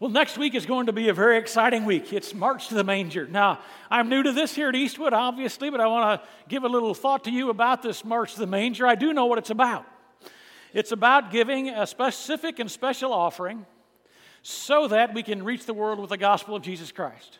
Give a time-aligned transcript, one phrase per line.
[0.00, 2.10] Well, next week is going to be a very exciting week.
[2.14, 3.26] It's March to the Manger.
[3.26, 3.58] Now,
[3.90, 6.94] I'm new to this here at Eastwood, obviously, but I want to give a little
[6.94, 8.86] thought to you about this March to the Manger.
[8.86, 9.84] I do know what it's about.
[10.72, 13.66] It's about giving a specific and special offering
[14.40, 17.38] so that we can reach the world with the gospel of Jesus Christ.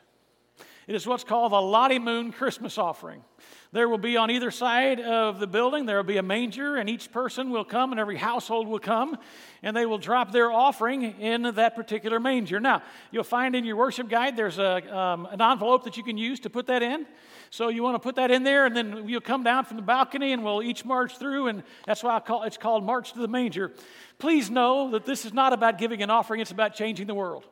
[0.86, 3.25] It is what's called the Lottie Moon Christmas offering.
[3.73, 6.91] There will be on either side of the building, there will be a manger, and
[6.91, 9.16] each person will come, and every household will come,
[9.62, 12.59] and they will drop their offering in that particular manger.
[12.59, 16.18] Now, you'll find in your worship guide there's a, um, an envelope that you can
[16.18, 17.07] use to put that in.
[17.50, 19.84] So you want to put that in there, and then you'll come down from the
[19.84, 23.29] balcony, and we'll each march through, and that's why call it's called March to the
[23.29, 23.73] Manger.
[24.18, 27.45] Please know that this is not about giving an offering; it's about changing the world.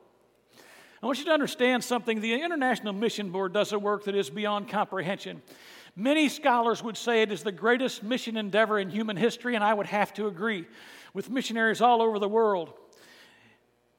[1.00, 2.20] I want you to understand something.
[2.20, 5.42] The International Mission Board does a work that is beyond comprehension.
[6.00, 9.74] Many scholars would say it is the greatest mission endeavor in human history, and I
[9.74, 10.64] would have to agree
[11.12, 12.72] with missionaries all over the world.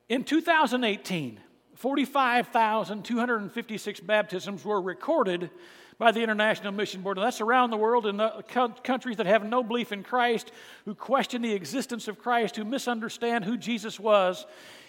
[0.07, 1.41] In 2018,
[1.75, 5.49] 45,256 baptisms were recorded
[5.97, 7.17] by the International Mission Board.
[7.17, 8.45] And that's around the world in the
[8.81, 10.53] countries that have no belief in Christ,
[10.85, 14.45] who question the existence of Christ, who misunderstand who Jesus was.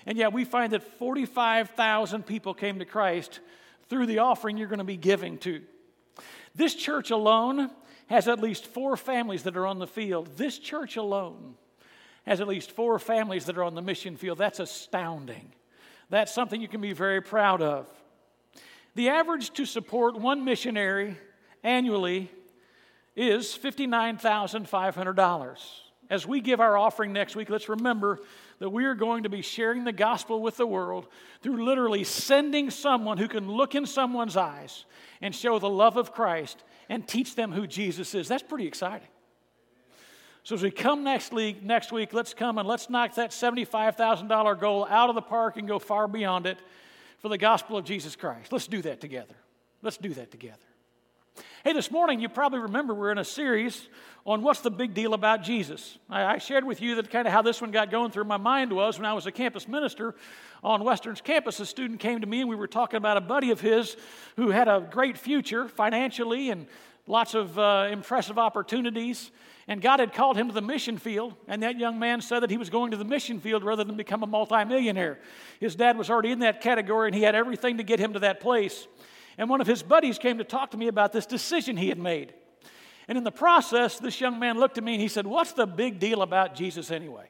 [0.06, 3.40] And yet we find that 45,000 people came to Christ
[3.88, 5.62] through the offering you're going to be giving to.
[6.54, 7.70] This church alone
[8.08, 10.36] has at least four families that are on the field.
[10.36, 11.54] This church alone
[12.26, 14.38] has at least four families that are on the mission field.
[14.38, 15.52] That's astounding.
[16.10, 17.86] That's something you can be very proud of.
[18.94, 21.16] The average to support one missionary
[21.62, 22.28] annually
[23.14, 25.58] is $59,500.
[26.08, 28.18] As we give our offering next week, let's remember
[28.60, 31.08] that we are going to be sharing the gospel with the world
[31.42, 34.84] through literally sending someone who can look in someone's eyes
[35.20, 38.28] and show the love of Christ and teach them who Jesus is.
[38.28, 39.08] That's pretty exciting.
[40.42, 44.60] So as we come next week, next week, let's come and let's knock that $75,000
[44.60, 46.58] goal out of the park and go far beyond it
[47.18, 48.52] for the gospel of Jesus Christ.
[48.52, 49.34] Let's do that together.
[49.82, 50.56] Let's do that together.
[51.64, 53.88] Hey, this morning you probably remember we're in a series
[54.24, 55.98] on what's the big deal about Jesus.
[56.08, 58.38] I, I shared with you that kind of how this one got going through my
[58.38, 60.14] mind was when I was a campus minister
[60.64, 61.60] on Western's campus.
[61.60, 63.96] A student came to me and we were talking about a buddy of his
[64.36, 66.66] who had a great future financially and
[67.06, 69.30] lots of uh, impressive opportunities.
[69.68, 72.50] And God had called him to the mission field, and that young man said that
[72.50, 75.20] he was going to the mission field rather than become a multimillionaire.
[75.60, 78.18] His dad was already in that category, and he had everything to get him to
[78.20, 78.88] that place.
[79.40, 81.98] And one of his buddies came to talk to me about this decision he had
[81.98, 82.34] made.
[83.08, 85.66] And in the process, this young man looked at me and he said, What's the
[85.66, 87.26] big deal about Jesus anyway?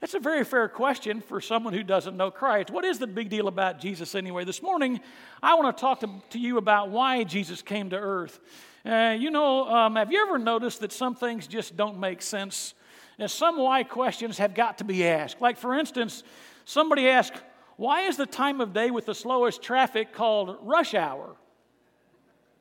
[0.00, 2.70] That's a very fair question for someone who doesn't know Christ.
[2.70, 4.44] What is the big deal about Jesus anyway?
[4.44, 5.00] This morning,
[5.42, 8.40] I want to talk to, to you about why Jesus came to earth.
[8.82, 12.72] Uh, you know, um, have you ever noticed that some things just don't make sense?
[13.18, 15.38] And some why questions have got to be asked.
[15.38, 16.22] Like, for instance,
[16.64, 17.34] somebody asked,
[17.76, 21.36] why is the time of day with the slowest traffic called rush hour?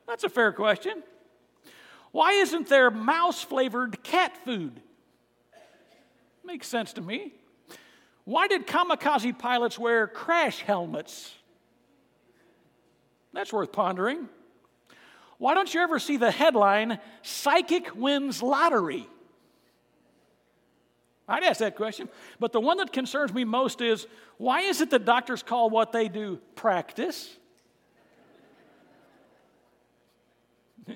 [0.07, 1.03] That's a fair question.
[2.11, 4.81] Why isn't there mouse flavored cat food?
[6.43, 7.33] Makes sense to me.
[8.23, 11.33] Why did kamikaze pilots wear crash helmets?
[13.33, 14.29] That's worth pondering.
[15.37, 19.07] Why don't you ever see the headline, Psychic Wins Lottery?
[21.27, 22.07] I'd ask that question.
[22.39, 24.05] But the one that concerns me most is
[24.37, 27.35] why is it that doctors call what they do practice?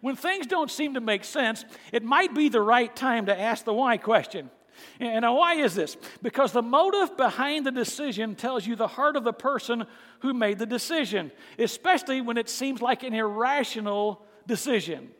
[0.00, 3.64] when things don't seem to make sense, it might be the right time to ask
[3.64, 4.50] the why question.
[4.98, 5.96] And why is this?
[6.22, 9.86] Because the motive behind the decision tells you the heart of the person
[10.20, 15.10] who made the decision, especially when it seems like an irrational decision.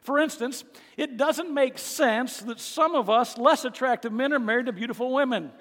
[0.00, 0.64] For instance,
[0.96, 5.12] it doesn't make sense that some of us less attractive men are married to beautiful
[5.12, 5.52] women.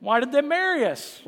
[0.00, 1.22] Why did they marry us?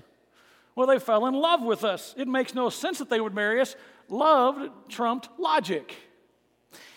[0.74, 2.14] Well, they fell in love with us.
[2.16, 3.74] It makes no sense that they would marry us.
[4.08, 5.94] Love trumped logic.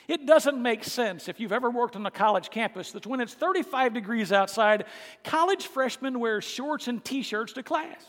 [0.08, 3.34] It doesn't make sense if you've ever worked on a college campus that when it's
[3.34, 4.86] 35 degrees outside,
[5.24, 8.06] college freshmen wear shorts and t shirts to class.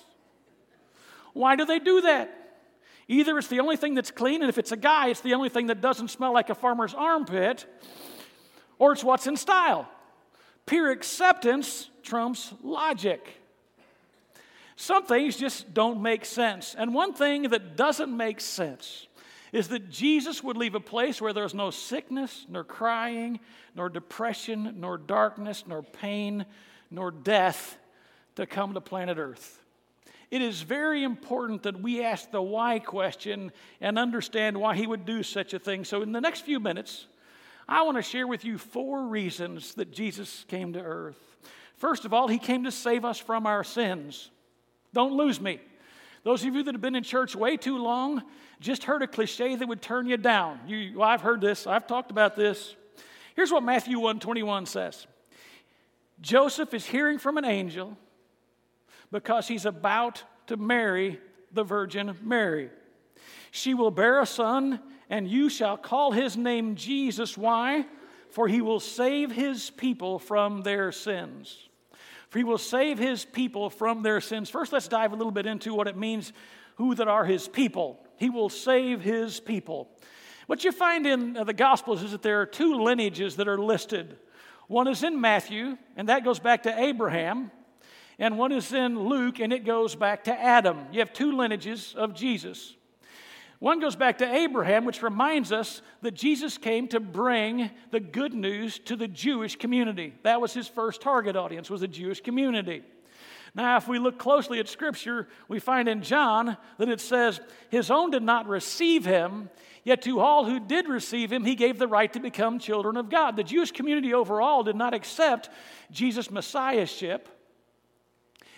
[1.33, 2.42] Why do they do that?
[3.13, 5.51] Either it's the only thing that's clean, and if it's a guy, it's the only
[5.51, 7.67] thing that doesn't smell like a farmer's armpit,
[8.79, 9.87] or it's what's in style.
[10.65, 13.39] Peer acceptance trumps logic.
[14.77, 16.75] Some things just don't make sense.
[16.77, 19.07] And one thing that doesn't make sense
[19.53, 23.41] is that Jesus would leave a place where there's no sickness, nor crying,
[23.75, 26.47] nor depression, nor darkness, nor pain,
[26.91, 27.77] nor death
[28.37, 29.62] to come to planet Earth.
[30.33, 33.53] It is very important that we ask the why question
[33.83, 35.85] and understand why he would do such a thing.
[35.85, 37.07] So, in the next few minutes,
[37.69, 41.19] I want to share with you four reasons that Jesus came to earth.
[41.77, 44.31] First of all, he came to save us from our sins.
[44.95, 45.61] Don't lose me.
[46.25, 48.23] Those of you that have been in church way too long
[48.59, 50.61] just heard a cliche that would turn you down.
[50.67, 52.75] You, well, I've heard this, I've talked about this.
[53.37, 55.07] Here's what Matthew 121 says
[56.23, 57.99] Joseph is hearing from an angel
[59.13, 61.21] because he's about to marry
[61.53, 62.71] the Virgin Mary.
[63.53, 64.81] She will bear a son,
[65.11, 67.37] and you shall call his name Jesus.
[67.37, 67.85] Why?
[68.31, 71.69] For he will save his people from their sins.
[72.31, 74.49] For he will save his people from their sins.
[74.49, 76.33] First, let's dive a little bit into what it means
[76.77, 78.03] who that are his people.
[78.17, 79.91] He will save his people.
[80.47, 83.59] What you find in uh, the Gospels is that there are two lineages that are
[83.59, 84.17] listed.
[84.67, 87.51] One is in Matthew, and that goes back to Abraham,
[88.19, 90.87] and one is in Luke, and it goes back to Adam.
[90.93, 92.75] You have two lineages of Jesus.
[93.59, 98.35] One goes back to Abraham, which reminds us that Jesus came to bring the good
[98.35, 100.15] news to the Jewish community.
[100.25, 102.83] That was his first target audience, was the Jewish community.
[103.55, 107.91] Now, if we look closely at Scripture, we find in John that it says, His
[107.91, 109.49] own did not receive him,
[109.85, 113.11] yet to all who did receive him, he gave the right to become children of
[113.11, 113.37] God.
[113.37, 115.51] The Jewish community overall did not accept
[115.91, 117.29] Jesus' messiahship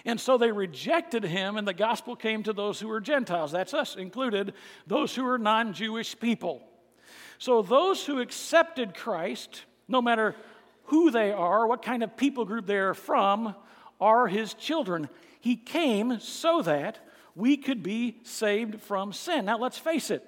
[0.05, 3.53] and so they rejected him, and the gospel came to those who were Gentiles.
[3.53, 4.53] That's us included,
[4.87, 6.62] those who are non Jewish people.
[7.39, 10.37] So those who accepted Christ, no matter
[10.85, 13.55] who they are, what kind of people group they are from,
[14.01, 15.09] are his children.
[15.41, 16.99] He came so that
[17.35, 19.47] we could be saved from sin.
[19.47, 20.25] Now let's face it,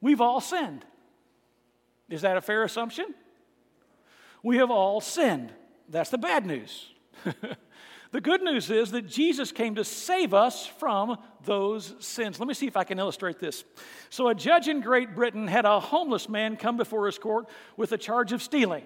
[0.00, 0.84] we've all sinned.
[2.10, 3.14] Is that a fair assumption?
[4.42, 5.52] We have all sinned.
[5.88, 6.90] That's the bad news.
[8.10, 12.40] The good news is that Jesus came to save us from those sins.
[12.40, 13.64] Let me see if I can illustrate this.
[14.08, 17.92] So, a judge in Great Britain had a homeless man come before his court with
[17.92, 18.84] a charge of stealing.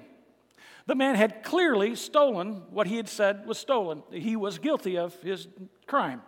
[0.86, 4.02] The man had clearly stolen what he had said was stolen.
[4.10, 5.46] He was guilty of his
[5.86, 6.22] crime.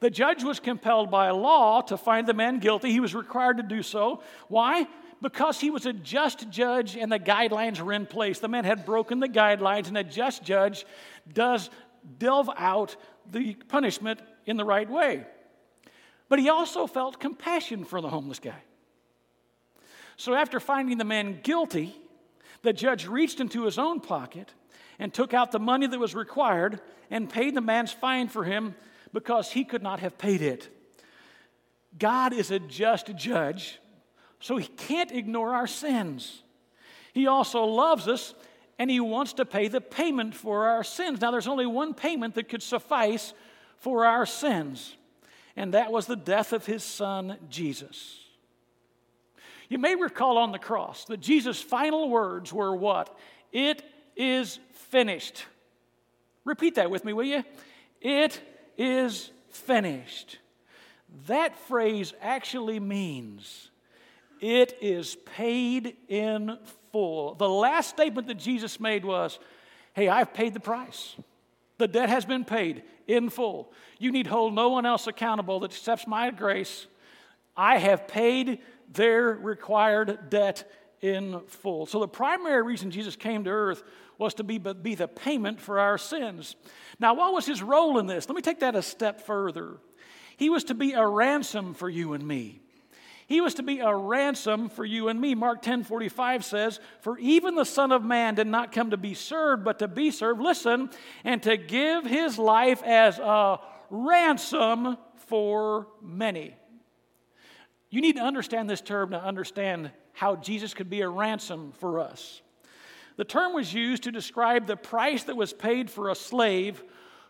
[0.00, 2.90] The judge was compelled by law to find the man guilty.
[2.90, 4.22] He was required to do so.
[4.48, 4.86] Why?
[5.22, 8.40] Because he was a just judge and the guidelines were in place.
[8.40, 10.84] The man had broken the guidelines, and a just judge
[11.32, 11.70] does
[12.18, 12.96] delve out
[13.30, 15.26] the punishment in the right way.
[16.28, 18.62] But he also felt compassion for the homeless guy.
[20.16, 21.94] So after finding the man guilty,
[22.62, 24.52] the judge reached into his own pocket
[24.98, 26.80] and took out the money that was required
[27.10, 28.74] and paid the man's fine for him
[29.12, 30.68] because he could not have paid it.
[31.98, 33.78] God is a just judge,
[34.40, 36.42] so he can't ignore our sins.
[37.12, 38.34] He also loves us
[38.78, 41.20] and he wants to pay the payment for our sins.
[41.20, 43.32] Now, there's only one payment that could suffice
[43.78, 44.96] for our sins,
[45.56, 48.20] and that was the death of his son, Jesus.
[49.68, 53.16] You may recall on the cross that Jesus' final words were what?
[53.52, 53.82] It
[54.16, 55.44] is finished.
[56.44, 57.44] Repeat that with me, will you?
[58.00, 58.40] It
[58.76, 60.38] is finished.
[61.26, 63.70] That phrase actually means
[64.40, 66.58] it is paid in
[66.94, 67.34] full.
[67.34, 69.40] The last statement that Jesus made was,
[69.94, 71.16] Hey, I've paid the price.
[71.78, 73.72] The debt has been paid in full.
[73.98, 76.86] You need hold no one else accountable that accepts my grace.
[77.56, 78.60] I have paid
[78.92, 80.70] their required debt
[81.00, 81.86] in full.
[81.86, 83.82] So, the primary reason Jesus came to earth
[84.16, 86.54] was to be, be the payment for our sins.
[87.00, 88.28] Now, what was his role in this?
[88.28, 89.78] Let me take that a step further.
[90.36, 92.60] He was to be a ransom for you and me.
[93.26, 95.34] He was to be a ransom for you and me.
[95.34, 99.14] Mark 10 45 says, For even the Son of Man did not come to be
[99.14, 100.90] served, but to be served, listen,
[101.24, 106.54] and to give his life as a ransom for many.
[107.88, 112.00] You need to understand this term to understand how Jesus could be a ransom for
[112.00, 112.42] us.
[113.16, 116.82] The term was used to describe the price that was paid for a slave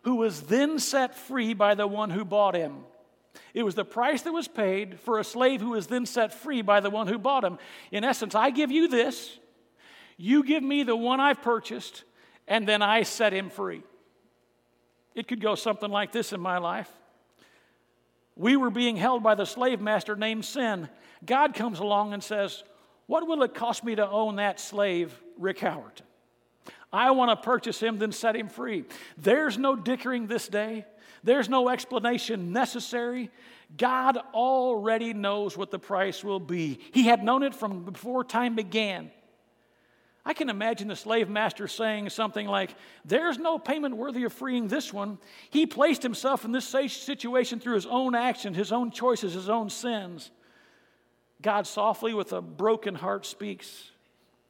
[0.03, 2.85] who was then set free by the one who bought him.
[3.53, 6.63] It was the price that was paid for a slave who was then set free
[6.63, 7.59] by the one who bought him.
[7.91, 9.39] In essence, I give you this,
[10.17, 12.05] you give me the one I've purchased,
[12.47, 13.83] and then I set him free.
[15.15, 16.91] It could go something like this in my life.
[18.37, 20.89] We were being held by the slave master named Sin.
[21.25, 22.65] God comes along and says,
[23.07, 26.03] What will it cost me to own that slave, Rick Howard?
[26.93, 28.85] I want to purchase him, then set him free.
[29.17, 30.85] There's no dickering this day.
[31.25, 33.31] There's no explanation necessary.
[33.77, 36.79] God already knows what the price will be.
[36.93, 39.11] He had known it from before time began.
[40.27, 44.69] I can imagine the slave master saying something like, There's no payment worthy of freeing
[44.69, 45.19] this one.
[45.51, 49.71] He placed himself in this situation through his own actions, his own choices, his own
[49.71, 50.31] sins.
[51.43, 53.91] God softly, with a broken heart, speaks,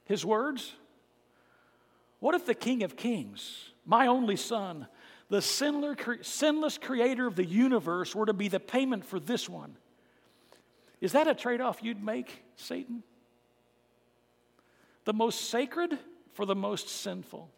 [0.04, 0.72] his words?
[2.20, 4.86] What if the King of Kings, my only son,
[5.34, 9.76] the sinless creator of the universe, were to be the payment for this one?
[11.00, 13.02] Is that a trade off you'd make, Satan?
[15.04, 15.98] The most sacred
[16.34, 17.50] for the most sinful.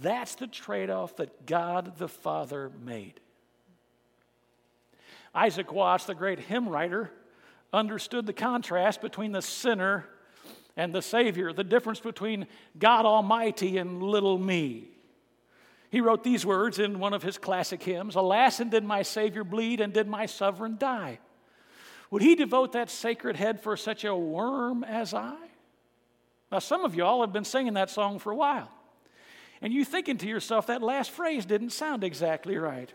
[0.00, 3.20] That's the trade off that God the Father made.
[5.34, 7.10] Isaac Watts, the great hymn writer,
[7.74, 10.06] understood the contrast between the sinner
[10.76, 12.46] and the Savior, the difference between
[12.78, 14.89] God Almighty and little me.
[15.90, 19.44] He wrote these words in one of his classic hymns Alas, and did my Savior
[19.44, 21.18] bleed, and did my sovereign die?
[22.10, 25.36] Would he devote that sacred head for such a worm as I?
[26.50, 28.68] Now, some of y'all have been singing that song for a while.
[29.62, 32.92] And you thinking to yourself, that last phrase didn't sound exactly right.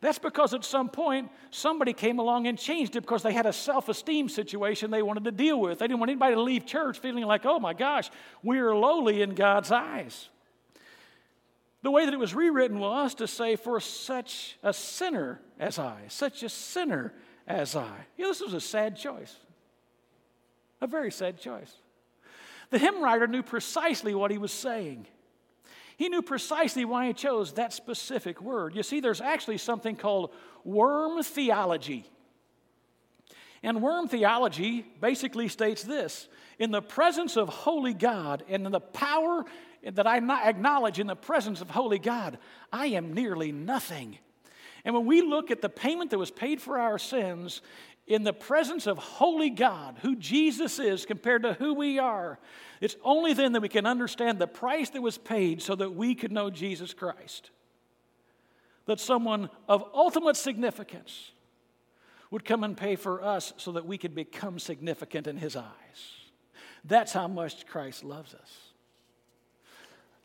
[0.00, 3.52] That's because at some point somebody came along and changed it because they had a
[3.52, 5.80] self esteem situation they wanted to deal with.
[5.80, 8.10] They didn't want anybody to leave church feeling like, oh my gosh,
[8.42, 10.28] we're lowly in God's eyes.
[11.82, 16.02] The way that it was rewritten was to say, for such a sinner as I,
[16.08, 17.14] such a sinner
[17.46, 18.06] as I.
[18.16, 19.36] You know, this was a sad choice,
[20.80, 21.72] a very sad choice.
[22.70, 25.06] The hymn writer knew precisely what he was saying.
[25.96, 28.74] He knew precisely why he chose that specific word.
[28.76, 30.32] You see, there's actually something called
[30.64, 32.04] worm theology.
[33.62, 38.80] And worm theology basically states this In the presence of holy God and in the
[38.80, 39.44] power
[39.82, 40.18] that I
[40.48, 42.38] acknowledge in the presence of holy God,
[42.72, 44.18] I am nearly nothing.
[44.84, 47.62] And when we look at the payment that was paid for our sins
[48.06, 52.38] in the presence of holy God, who Jesus is compared to who we are,
[52.80, 56.14] it's only then that we can understand the price that was paid so that we
[56.14, 57.50] could know Jesus Christ.
[58.86, 61.32] That someone of ultimate significance
[62.30, 65.66] would come and pay for us so that we could become significant in His eyes.
[66.84, 68.67] That's how much Christ loves us.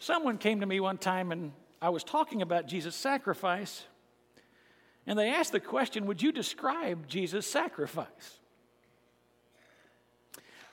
[0.04, 3.86] Someone came to me one time and I was talking about Jesus' sacrifice,
[5.08, 8.40] and they asked the question Would you describe Jesus' sacrifice?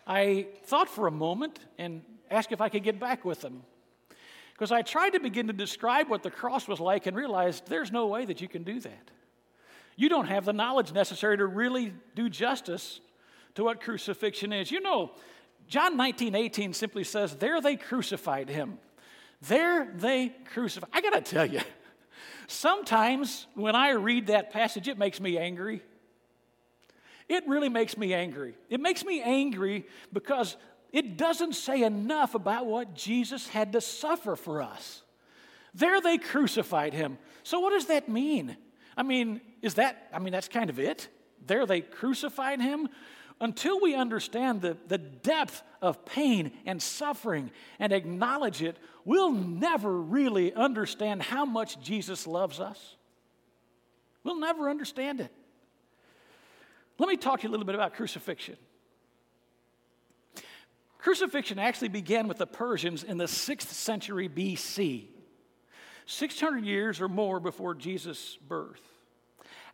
[0.05, 3.63] I thought for a moment and asked if I could get back with them.
[4.53, 7.93] Because I tried to begin to describe what the cross was like and realized there's
[7.93, 9.13] no way that you can do that.
[9.95, 12.99] You don't have the knowledge necessary to really do justice
[13.55, 14.73] to what crucifixion is.
[14.73, 15.13] You know,
[15.69, 18.79] John 19, 18 simply says, There they crucified him.
[19.43, 20.91] There they crucified.
[20.93, 21.61] I got to tell you,
[22.47, 25.83] sometimes when I read that passage, it makes me angry.
[27.29, 28.55] It really makes me angry.
[28.69, 30.57] It makes me angry because
[30.93, 35.03] it doesn't say enough about what Jesus had to suffer for us.
[35.73, 37.19] There they crucified him.
[37.45, 38.57] So, what does that mean?
[38.97, 41.09] I mean, is that, I mean, that's kind of it?
[41.47, 42.89] There they crucified him?
[43.41, 49.99] Until we understand the, the depth of pain and suffering and acknowledge it, we'll never
[49.99, 52.97] really understand how much Jesus loves us.
[54.25, 55.33] We'll never understand it.
[56.99, 58.57] Let me talk to you a little bit about crucifixion.
[60.99, 65.07] Crucifixion actually began with the Persians in the 6th century BC,
[66.05, 68.83] 600 years or more before Jesus' birth.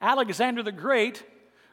[0.00, 1.24] Alexander the Great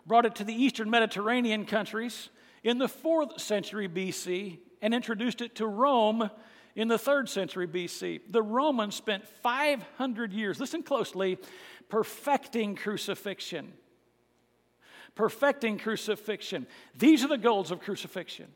[0.05, 2.29] brought it to the eastern Mediterranean countries
[2.63, 6.29] in the 4th century BC and introduced it to Rome
[6.75, 8.22] in the 3rd century BC.
[8.29, 11.38] The Romans spent 500 years, listen closely,
[11.89, 13.74] perfecting crucifixion
[15.15, 16.67] perfecting crucifixion.
[16.98, 18.48] These are the goals of crucifixion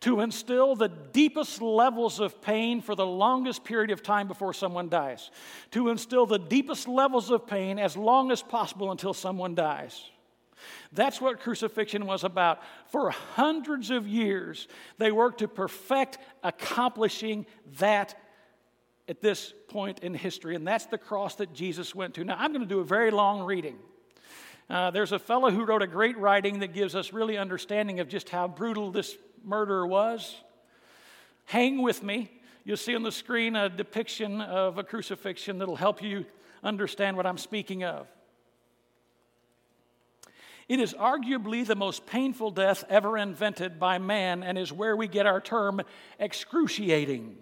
[0.00, 4.88] to instill the deepest levels of pain for the longest period of time before someone
[4.88, 5.30] dies,
[5.70, 10.10] to instill the deepest levels of pain as long as possible until someone dies.
[10.92, 12.60] That's what crucifixion was about.
[12.86, 17.46] For hundreds of years, they worked to perfect accomplishing
[17.78, 18.18] that
[19.08, 22.24] at this point in history, and that's the cross that Jesus went to.
[22.24, 23.76] Now, I'm going to do a very long reading.
[24.68, 28.08] Uh, there's a fellow who wrote a great writing that gives us really understanding of
[28.08, 30.36] just how brutal this murder was.
[31.46, 32.30] Hang with me.
[32.64, 36.24] You'll see on the screen a depiction of a crucifixion that'll help you
[36.62, 38.06] understand what I'm speaking of.
[40.70, 45.08] It is arguably the most painful death ever invented by man and is where we
[45.08, 45.80] get our term
[46.20, 47.38] excruciating.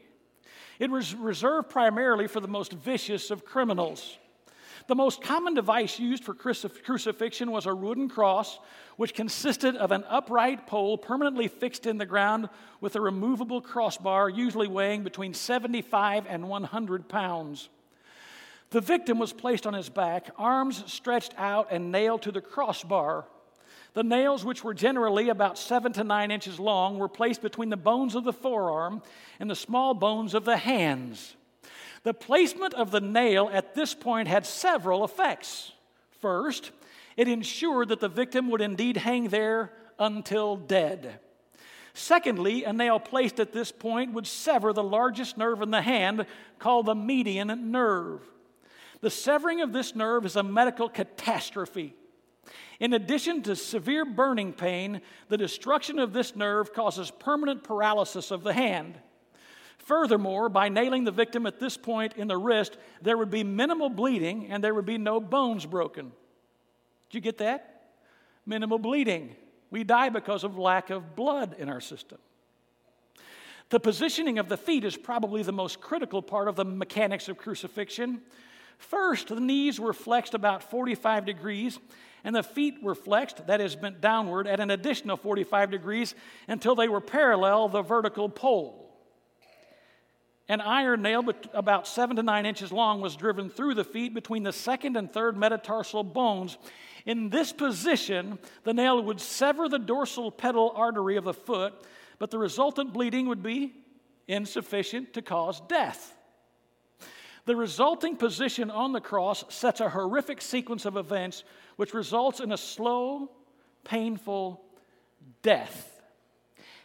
[0.79, 4.17] It was reserved primarily for the most vicious of criminals.
[4.87, 8.61] The most common device used for crucifixion was a wooden cross,
[8.97, 12.49] which consisted of an upright pole permanently fixed in the ground
[12.81, 17.69] with a removable crossbar, usually weighing between 75 and 100 pounds.
[18.71, 23.25] The victim was placed on his back, arms stretched out and nailed to the crossbar.
[23.95, 27.77] The nails, which were generally about seven to nine inches long, were placed between the
[27.77, 29.03] bones of the forearm
[29.41, 31.35] and the small bones of the hands.
[32.03, 35.73] The placement of the nail at this point had several effects.
[36.21, 36.71] First,
[37.17, 41.19] it ensured that the victim would indeed hang there until dead.
[41.95, 46.27] Secondly, a nail placed at this point would sever the largest nerve in the hand,
[46.59, 48.21] called the median nerve.
[49.01, 51.95] The severing of this nerve is a medical catastrophe.
[52.81, 58.43] In addition to severe burning pain, the destruction of this nerve causes permanent paralysis of
[58.43, 58.99] the hand.
[59.79, 63.89] Furthermore, by nailing the victim at this point in the wrist, there would be minimal
[63.89, 66.13] bleeding and there would be no bones broken.
[67.09, 67.91] Did you get that?
[68.45, 69.35] Minimal bleeding.
[69.71, 72.19] We die because of lack of blood in our system.
[73.71, 77.37] The positioning of the feet is probably the most critical part of the mechanics of
[77.37, 78.23] crucifixion.
[78.79, 81.79] First, the knees were flexed about 45 degrees,
[82.25, 86.15] and the feet were flexed, that is, bent downward, at an additional 45 degrees
[86.47, 88.89] until they were parallel the vertical pole.
[90.49, 94.45] An iron nail about seven to nine inches long was driven through the feet between
[94.45, 96.57] the second and third metatarsal bones.
[97.05, 101.75] In this position, the nail would sever the dorsal pedal artery of the foot,
[102.19, 103.75] but the resultant bleeding would be
[104.27, 106.15] insufficient to cause death.
[107.49, 111.45] The resulting position on the cross sets a horrific sequence of events
[111.77, 113.31] which results in a slow,
[113.85, 114.63] painful
[115.41, 116.03] death.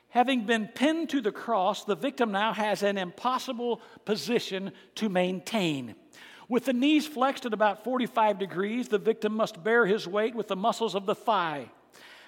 [0.08, 5.96] Having been pinned to the cross, the victim now has an impossible position to maintain.
[6.48, 10.48] With the knees flexed at about 45 degrees, the victim must bear his weight with
[10.48, 11.70] the muscles of the thigh.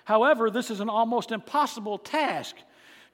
[0.03, 2.57] However, this is an almost impossible task.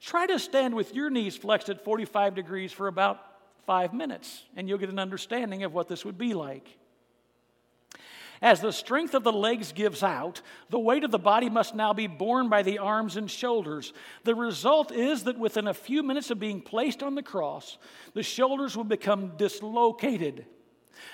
[0.00, 3.31] Try to stand with your knees flexed at 45 degrees for about
[3.66, 6.78] five minutes, and you'll get an understanding of what this would be like.
[8.42, 11.92] As the strength of the legs gives out, the weight of the body must now
[11.92, 13.92] be borne by the arms and shoulders.
[14.24, 17.78] The result is that within a few minutes of being placed on the cross,
[18.14, 20.44] the shoulders will become dislocated.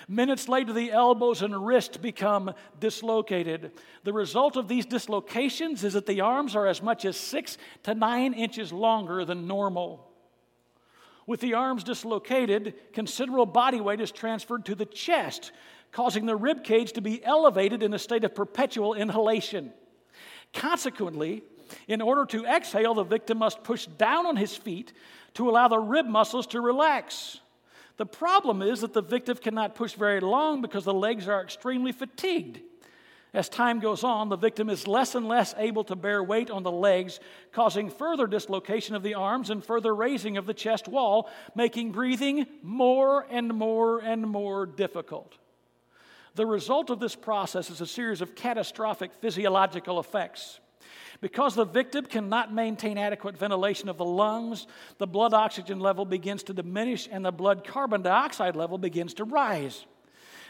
[0.09, 3.72] Minutes later, the elbows and wrists become dislocated.
[4.05, 7.94] The result of these dislocations is that the arms are as much as six to
[7.94, 10.08] nine inches longer than normal.
[11.29, 15.53] With the arms dislocated, considerable body weight is transferred to the chest,
[15.93, 19.75] causing the rib cage to be elevated in a state of perpetual inhalation.
[20.55, 21.43] Consequently,
[21.87, 24.95] in order to exhale, the victim must push down on his feet
[25.35, 27.41] to allow the rib muscles to relax.
[27.99, 31.93] The problem is that the victim cannot push very long because the legs are extremely
[31.93, 32.61] fatigued.
[33.38, 36.64] As time goes on, the victim is less and less able to bear weight on
[36.64, 37.20] the legs,
[37.53, 42.48] causing further dislocation of the arms and further raising of the chest wall, making breathing
[42.64, 45.38] more and more and more difficult.
[46.35, 50.59] The result of this process is a series of catastrophic physiological effects.
[51.20, 54.66] Because the victim cannot maintain adequate ventilation of the lungs,
[54.98, 59.22] the blood oxygen level begins to diminish and the blood carbon dioxide level begins to
[59.22, 59.87] rise.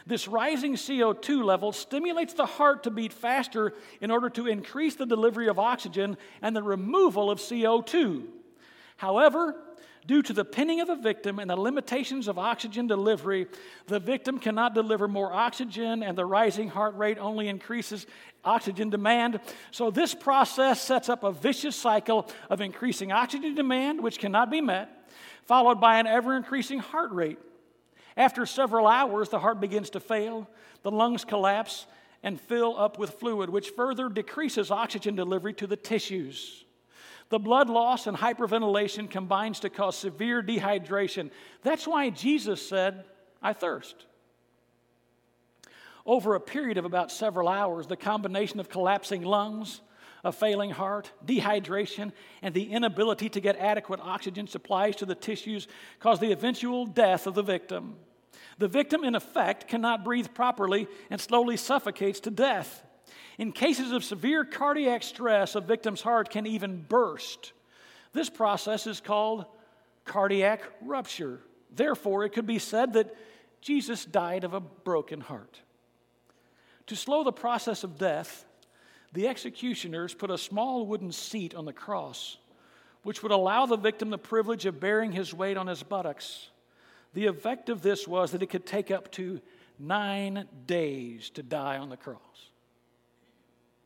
[0.08, 5.04] This rising CO2 level stimulates the heart to beat faster in order to increase the
[5.04, 8.24] delivery of oxygen and the removal of CO2.
[8.96, 9.54] However,
[10.08, 13.46] Due to the pinning of the victim and the limitations of oxygen delivery,
[13.88, 18.06] the victim cannot deliver more oxygen, and the rising heart rate only increases
[18.42, 19.38] oxygen demand.
[19.70, 24.62] So, this process sets up a vicious cycle of increasing oxygen demand, which cannot be
[24.62, 25.10] met,
[25.44, 27.38] followed by an ever increasing heart rate.
[28.18, 30.50] After several hours, the heart begins to fail,
[30.82, 31.86] the lungs collapse
[32.24, 36.64] and fill up with fluid, which further decreases oxygen delivery to the tissues.
[37.28, 41.30] The blood loss and hyperventilation combines to cause severe dehydration.
[41.62, 43.04] That's why Jesus said,
[43.40, 44.06] I thirst.
[46.04, 49.80] Over a period of about several hours, the combination of collapsing lungs,
[50.24, 52.10] a failing heart, dehydration,
[52.42, 55.68] and the inability to get adequate oxygen supplies to the tissues
[56.00, 57.94] caused the eventual death of the victim.
[58.58, 62.84] The victim, in effect, cannot breathe properly and slowly suffocates to death.
[63.38, 67.52] In cases of severe cardiac stress, a victim's heart can even burst.
[68.12, 69.46] This process is called
[70.04, 71.40] cardiac rupture.
[71.74, 73.14] Therefore, it could be said that
[73.60, 75.60] Jesus died of a broken heart.
[76.88, 78.44] To slow the process of death,
[79.12, 82.38] the executioners put a small wooden seat on the cross,
[83.02, 86.48] which would allow the victim the privilege of bearing his weight on his buttocks.
[87.18, 89.40] The effect of this was that it could take up to
[89.76, 92.20] nine days to die on the cross.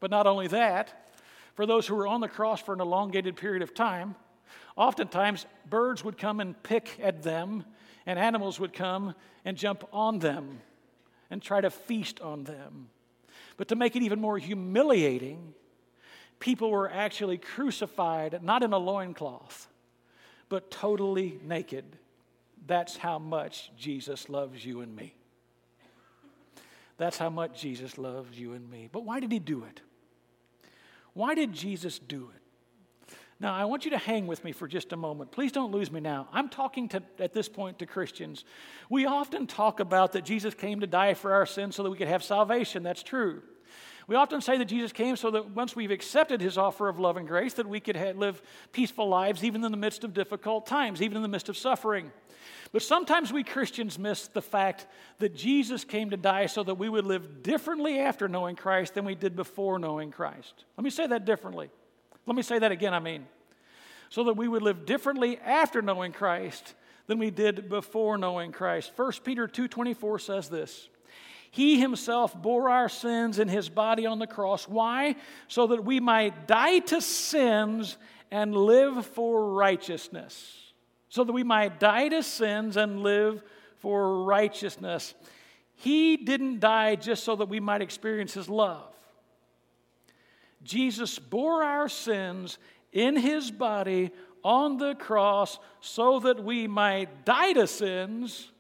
[0.01, 1.15] But not only that,
[1.55, 4.17] for those who were on the cross for an elongated period of time,
[4.77, 7.65] oftentimes birds would come and pick at them,
[8.05, 9.15] and animals would come
[9.47, 10.61] and jump on them
[11.31, 12.91] and try to feast on them.
[13.57, 15.55] But to make it even more humiliating,
[16.39, 19.69] people were actually crucified, not in a loincloth,
[20.51, 21.97] but totally naked.
[22.67, 25.15] That's how much Jesus loves you and me.
[26.97, 28.89] That's how much Jesus loves you and me.
[28.91, 29.81] But why did he do it?
[31.15, 32.43] Why did Jesus do it?
[33.41, 35.33] Now, I want you to hang with me for just a moment.
[35.33, 36.29] Please don't lose me now.
[36.33, 38.45] I'm talking to, at this point to Christians.
[38.89, 41.97] We often talk about that Jesus came to die for our sins so that we
[41.97, 42.85] could have salvation.
[42.85, 43.43] That's true.
[44.07, 47.17] We often say that Jesus came so that once we've accepted his offer of love
[47.17, 50.67] and grace, that we could have, live peaceful lives even in the midst of difficult
[50.67, 52.11] times, even in the midst of suffering.
[52.73, 54.87] But sometimes we Christians miss the fact
[55.19, 59.05] that Jesus came to die so that we would live differently after knowing Christ than
[59.05, 60.65] we did before knowing Christ.
[60.77, 61.71] Let me say that differently.
[62.27, 63.27] Let me say that again, I mean.
[64.09, 66.75] So that we would live differently after knowing Christ
[67.07, 68.93] than we did before knowing Christ.
[68.97, 70.89] 1 Peter 2:24 says this.
[71.53, 74.67] He himself bore our sins in his body on the cross.
[74.67, 75.15] Why?
[75.47, 77.97] So that we might die to sins
[78.33, 80.63] and live for righteousness
[81.13, 83.43] so that we might die to sins and live
[83.81, 85.13] for righteousness.
[85.75, 88.95] He didn't die just so that we might experience His love.
[90.63, 92.57] Jesus bore our sins
[92.95, 94.11] in His body
[94.43, 98.51] on the cross so that we might die to sins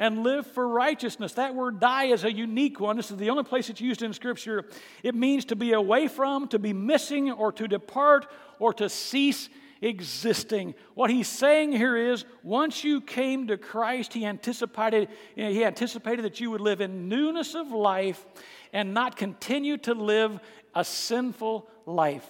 [0.00, 1.34] and live for righteousness.
[1.34, 2.96] That word die is a unique one.
[2.96, 4.64] This is the only place it's used in Scripture.
[5.02, 8.26] It means to be away from, to be missing, or to depart,
[8.58, 9.50] or to cease
[9.82, 10.74] existing.
[10.94, 16.40] What he's saying here is once you came to Christ, he anticipated, he anticipated that
[16.40, 18.24] you would live in newness of life
[18.72, 20.40] and not continue to live
[20.74, 22.26] a sinful life.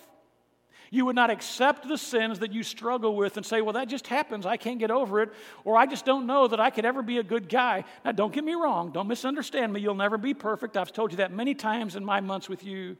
[0.92, 4.08] You would not accept the sins that you struggle with and say, Well, that just
[4.08, 4.44] happens.
[4.44, 5.30] I can't get over it.
[5.64, 7.84] Or I just don't know that I could ever be a good guy.
[8.04, 8.90] Now, don't get me wrong.
[8.90, 9.80] Don't misunderstand me.
[9.80, 10.76] You'll never be perfect.
[10.76, 12.96] I've told you that many times in my months with you.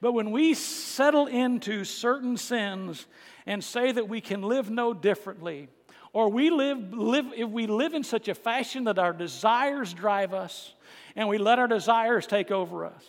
[0.00, 3.06] But when we settle into certain sins
[3.46, 5.68] and say that we can live no differently,
[6.12, 10.34] or we live, live if we live in such a fashion that our desires drive
[10.34, 10.74] us
[11.14, 13.04] and we let our desires take over us,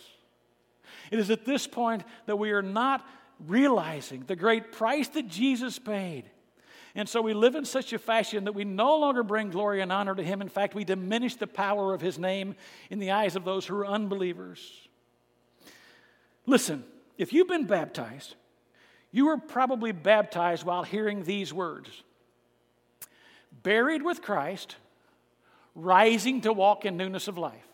[1.09, 3.03] it is at this point that we are not
[3.47, 6.25] realizing the great price that Jesus paid.
[6.95, 9.91] And so we live in such a fashion that we no longer bring glory and
[9.91, 10.41] honor to Him.
[10.41, 12.55] In fact, we diminish the power of His name
[12.89, 14.87] in the eyes of those who are unbelievers.
[16.45, 16.83] Listen,
[17.17, 18.35] if you've been baptized,
[19.11, 22.03] you were probably baptized while hearing these words
[23.61, 24.75] buried with Christ,
[25.75, 27.67] rising to walk in newness of life.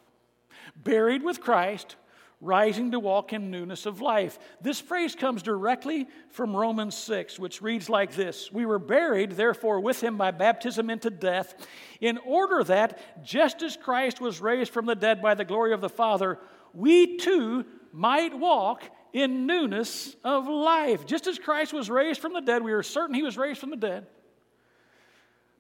[0.76, 1.96] Buried with Christ,
[2.42, 4.40] rising to walk in newness of life.
[4.62, 9.80] This phrase comes directly from Romans 6, which reads like this We were buried, therefore,
[9.80, 11.68] with him by baptism into death,
[12.00, 15.82] in order that, just as Christ was raised from the dead by the glory of
[15.82, 16.40] the Father,
[16.74, 21.06] we too might walk in newness of life.
[21.06, 23.72] Just as Christ was raised from the dead, we are certain he was raised from
[23.72, 24.08] the dead.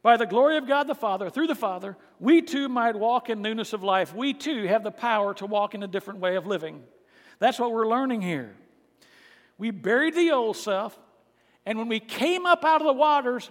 [0.01, 3.41] By the glory of God the Father, through the Father, we too might walk in
[3.41, 4.15] newness of life.
[4.15, 6.83] We too have the power to walk in a different way of living.
[7.39, 8.55] That's what we're learning here.
[9.57, 10.97] We buried the old self,
[11.65, 13.49] and when we came up out of the waters,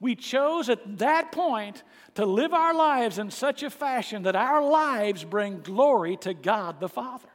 [0.00, 1.82] we chose at that point
[2.14, 6.80] to live our lives in such a fashion that our lives bring glory to God
[6.80, 7.28] the Father.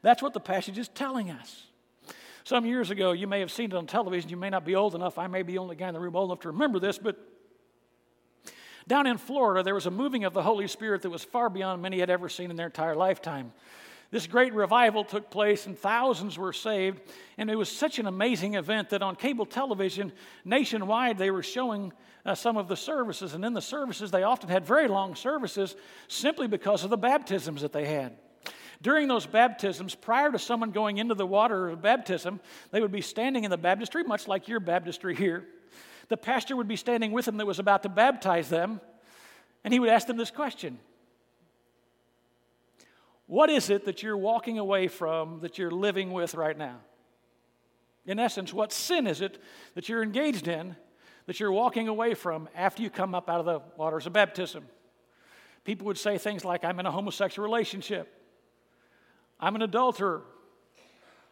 [0.00, 1.64] That's what the passage is telling us.
[2.44, 4.30] Some years ago, you may have seen it on television.
[4.30, 5.18] You may not be old enough.
[5.18, 7.18] I may be the only guy in the room old enough to remember this, but
[8.88, 11.82] down in Florida, there was a moving of the Holy Spirit that was far beyond
[11.82, 13.52] many had ever seen in their entire lifetime.
[14.10, 17.00] This great revival took place and thousands were saved.
[17.38, 20.12] And it was such an amazing event that on cable television
[20.44, 21.92] nationwide, they were showing
[22.24, 23.34] uh, some of the services.
[23.34, 25.74] And in the services, they often had very long services
[26.08, 28.16] simply because of the baptisms that they had.
[28.82, 33.00] During those baptisms, prior to someone going into the water of baptism, they would be
[33.00, 35.46] standing in the baptistry, much like your baptistry here.
[36.08, 38.80] The pastor would be standing with them that was about to baptize them,
[39.64, 40.78] and he would ask them this question
[43.26, 46.76] What is it that you're walking away from that you're living with right now?
[48.06, 49.42] In essence, what sin is it
[49.74, 50.76] that you're engaged in
[51.26, 54.64] that you're walking away from after you come up out of the waters of baptism?
[55.64, 58.12] People would say things like, I'm in a homosexual relationship.
[59.40, 60.22] I'm an adulterer.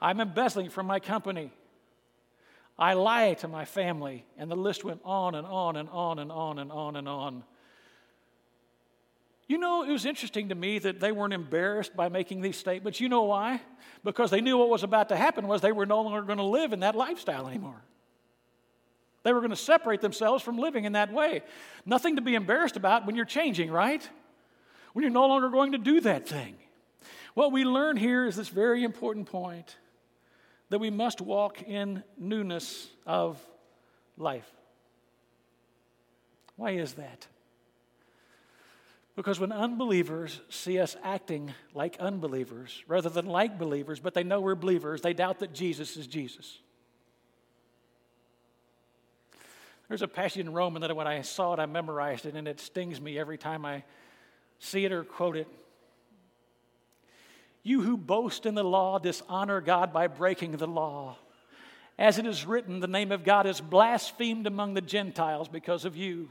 [0.00, 1.52] I'm embezzling from my company.
[2.78, 4.24] I lie to my family.
[4.36, 7.44] And the list went on and on and on and on and on and on.
[9.46, 13.00] You know, it was interesting to me that they weren't embarrassed by making these statements.
[13.00, 13.60] You know why?
[14.02, 16.44] Because they knew what was about to happen was they were no longer going to
[16.44, 17.82] live in that lifestyle anymore.
[19.22, 21.42] They were going to separate themselves from living in that way.
[21.84, 24.06] Nothing to be embarrassed about when you're changing, right?
[24.94, 26.56] When you're no longer going to do that thing.
[27.34, 29.76] What we learn here is this very important point
[30.70, 33.40] that we must walk in newness of
[34.16, 34.50] life.
[36.56, 37.26] Why is that?
[39.16, 44.40] Because when unbelievers see us acting like unbelievers rather than like believers, but they know
[44.40, 46.58] we're believers, they doubt that Jesus is Jesus.
[49.88, 52.58] There's a passage in Romans that when I saw it, I memorized it, and it
[52.58, 53.84] stings me every time I
[54.58, 55.46] see it or quote it.
[57.64, 61.16] You who boast in the law dishonor God by breaking the law.
[61.98, 65.96] As it is written, the name of God is blasphemed among the Gentiles because of
[65.96, 66.28] you.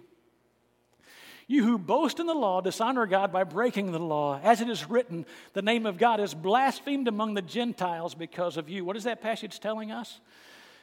[1.47, 4.39] You who boast in the law dishonor God by breaking the law.
[4.43, 8.69] As it is written, the name of God is blasphemed among the Gentiles because of
[8.69, 8.85] you.
[8.85, 10.19] What is that passage telling us?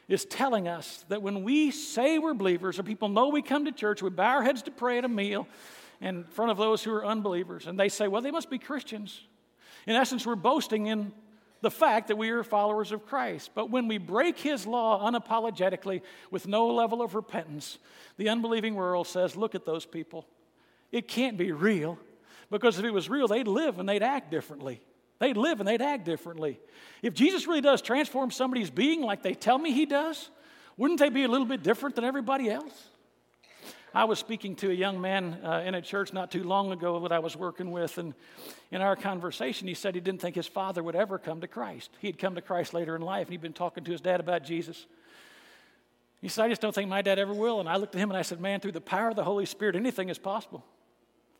[0.08, 3.72] It's telling us that when we say we're believers, or people know we come to
[3.72, 5.46] church, we bow our heads to pray at a meal
[6.00, 9.20] in front of those who are unbelievers, and they say, well, they must be Christians.
[9.86, 11.12] In essence, we're boasting in
[11.62, 13.50] the fact that we are followers of Christ.
[13.54, 17.78] But when we break his law unapologetically with no level of repentance,
[18.16, 20.26] the unbelieving world says, look at those people.
[20.90, 21.98] It can't be real
[22.50, 24.80] because if it was real, they'd live and they'd act differently.
[25.18, 26.58] They'd live and they'd act differently.
[27.02, 30.30] If Jesus really does transform somebody's being like they tell me he does,
[30.76, 32.89] wouldn't they be a little bit different than everybody else?
[33.92, 37.00] I was speaking to a young man uh, in a church not too long ago
[37.00, 38.14] that I was working with, and
[38.70, 41.90] in our conversation, he said he didn't think his father would ever come to Christ.
[41.98, 44.20] He had come to Christ later in life, and he'd been talking to his dad
[44.20, 44.86] about Jesus.
[46.20, 47.58] He said, I just don't think my dad ever will.
[47.58, 49.46] And I looked at him and I said, Man, through the power of the Holy
[49.46, 50.64] Spirit, anything is possible.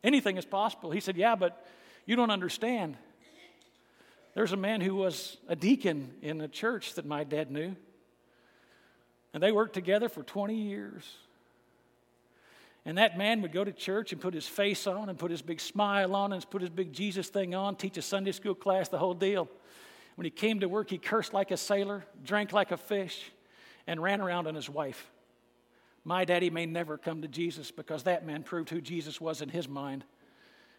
[0.02, 0.90] Anything is possible.
[0.90, 1.64] He said, Yeah, but
[2.06, 2.96] you don't understand.
[4.34, 7.76] There's a man who was a deacon in a church that my dad knew,
[9.34, 11.04] and they worked together for 20 years.
[12.86, 15.42] And that man would go to church and put his face on and put his
[15.42, 18.88] big smile on and put his big Jesus thing on, teach a Sunday school class,
[18.88, 19.48] the whole deal.
[20.14, 23.30] When he came to work, he cursed like a sailor, drank like a fish,
[23.86, 25.10] and ran around on his wife.
[26.04, 29.50] My daddy may never come to Jesus because that man proved who Jesus was in
[29.50, 30.04] his mind.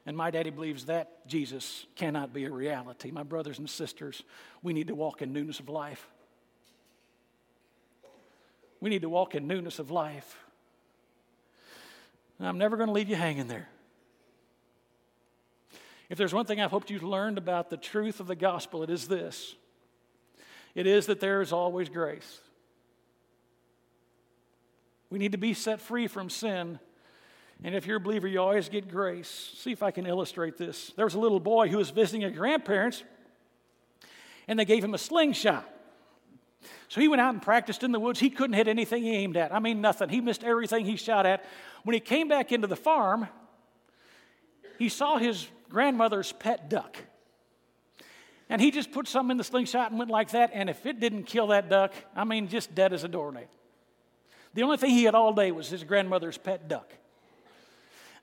[0.06, 3.12] And my daddy believes that Jesus cannot be a reality.
[3.12, 4.24] My brothers and sisters,
[4.64, 6.08] we need to walk in newness of life.
[8.80, 10.41] We need to walk in newness of life.
[12.42, 13.70] And I'm never going to leave you hanging there.
[16.10, 18.90] If there's one thing I've hoped you've learned about the truth of the gospel, it
[18.90, 19.54] is this
[20.74, 22.40] it is that there is always grace.
[25.12, 26.80] We need to be set free from sin.
[27.64, 29.54] And if you're a believer, you always get grace.
[29.60, 30.94] See if I can illustrate this.
[30.96, 33.04] There was a little boy who was visiting his grandparents,
[34.48, 35.72] and they gave him a slingshot.
[36.92, 38.20] So he went out and practiced in the woods.
[38.20, 39.56] He couldn't hit anything he aimed at.
[39.56, 40.10] I mean, nothing.
[40.10, 41.46] He missed everything he shot at.
[41.84, 43.30] When he came back into the farm,
[44.78, 46.98] he saw his grandmother's pet duck.
[48.50, 50.52] And he just put something in the slingshot and went like that.
[50.54, 53.48] And if it didn't kill that duck, I mean, just dead as a doornail.
[54.54, 56.92] The only thing he had all day was his grandmother's pet duck.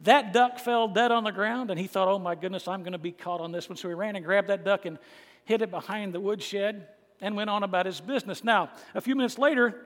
[0.03, 2.93] That duck fell dead on the ground, and he thought, oh my goodness, I'm going
[2.93, 3.79] to be caught on this one.
[3.79, 4.99] So he ran and grabbed that duck and
[5.47, 6.87] hid it behind the woodshed
[7.21, 8.45] and went on about his business.
[8.45, 9.85] Now, a few minutes later,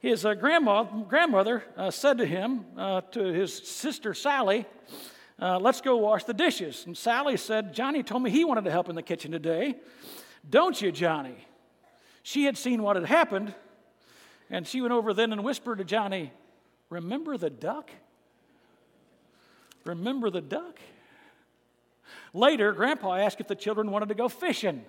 [0.00, 4.66] his uh, grandma, grandmother uh, said to him, uh, to his sister Sally,
[5.40, 6.84] uh, let's go wash the dishes.
[6.86, 9.76] And Sally said, Johnny told me he wanted to help in the kitchen today.
[10.48, 11.36] Don't you, Johnny?
[12.22, 13.54] She had seen what had happened
[14.50, 16.32] and she went over then and whispered to Johnny,
[16.90, 17.90] Remember the duck?
[19.84, 20.78] Remember the duck?
[22.32, 24.84] Later, Grandpa asked if the children wanted to go fishing.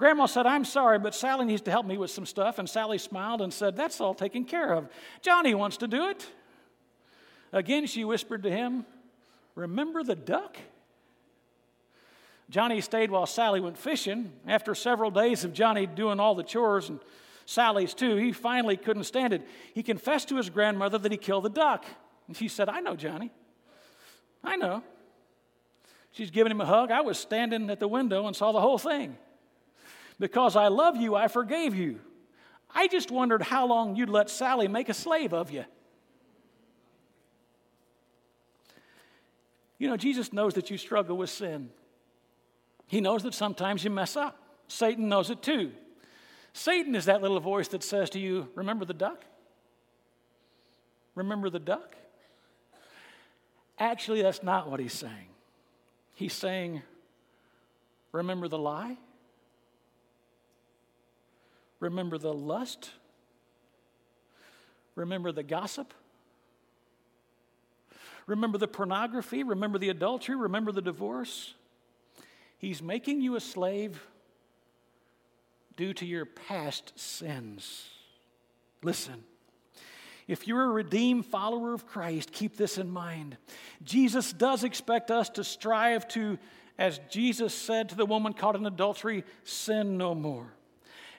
[0.00, 2.58] Grandma said, I'm sorry, but Sally needs to help me with some stuff.
[2.58, 4.88] And Sally smiled and said, That's all taken care of.
[5.20, 6.26] Johnny wants to do it.
[7.52, 8.86] Again, she whispered to him,
[9.54, 10.56] Remember the duck?
[12.48, 14.32] Johnny stayed while Sally went fishing.
[14.46, 16.98] After several days of Johnny doing all the chores and
[17.44, 18.16] Sally's too.
[18.16, 19.46] He finally couldn't stand it.
[19.74, 21.84] He confessed to his grandmother that he killed the duck.
[22.26, 23.30] And she said, I know, Johnny.
[24.42, 24.82] I know.
[26.12, 26.90] She's giving him a hug.
[26.90, 29.18] I was standing at the window and saw the whole thing.
[30.20, 31.98] Because I love you, I forgave you.
[32.72, 35.64] I just wondered how long you'd let Sally make a slave of you.
[39.78, 41.70] You know, Jesus knows that you struggle with sin.
[42.86, 44.38] He knows that sometimes you mess up.
[44.68, 45.72] Satan knows it too.
[46.52, 49.24] Satan is that little voice that says to you, Remember the duck?
[51.14, 51.96] Remember the duck?
[53.78, 55.28] Actually, that's not what he's saying.
[56.12, 56.82] He's saying,
[58.12, 58.98] Remember the lie?
[61.80, 62.90] Remember the lust?
[64.94, 65.92] Remember the gossip?
[68.26, 69.42] Remember the pornography?
[69.42, 70.36] Remember the adultery?
[70.36, 71.54] Remember the divorce?
[72.58, 74.00] He's making you a slave
[75.76, 77.88] due to your past sins.
[78.82, 79.24] Listen.
[80.28, 83.36] If you're a redeemed follower of Christ, keep this in mind.
[83.82, 86.38] Jesus does expect us to strive to,
[86.78, 90.52] as Jesus said to the woman caught in adultery, sin no more.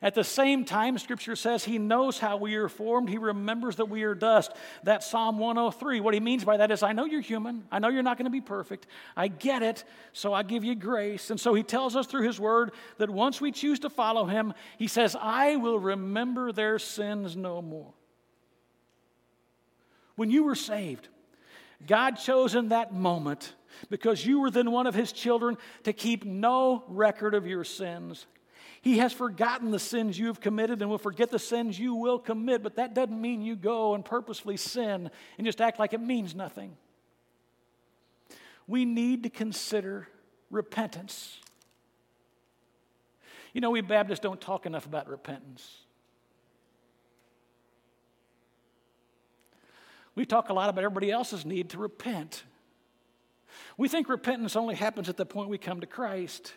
[0.04, 3.08] At the same time, Scripture says He knows how we are formed.
[3.08, 4.52] He remembers that we are dust.
[4.84, 6.00] That's Psalm 103.
[6.00, 7.66] What He means by that is, I know you're human.
[7.72, 8.88] I know you're not going to be perfect.
[9.16, 11.30] I get it, so I give you grace.
[11.30, 14.54] And so He tells us through His Word that once we choose to follow Him,
[14.80, 17.94] He says, I will remember their sins no more.
[20.16, 21.08] When you were saved,
[21.86, 23.54] God chose in that moment
[23.90, 28.26] because you were then one of his children to keep no record of your sins.
[28.82, 32.18] He has forgotten the sins you have committed and will forget the sins you will
[32.18, 36.02] commit, but that doesn't mean you go and purposefully sin and just act like it
[36.02, 36.76] means nothing.
[38.66, 40.08] We need to consider
[40.50, 41.40] repentance.
[43.54, 45.78] You know, we Baptists don't talk enough about repentance.
[50.16, 52.44] We talk a lot about everybody else's need to repent.
[53.78, 56.54] We think repentance only happens at the point we come to Christ.